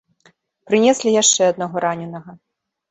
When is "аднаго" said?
1.53-1.75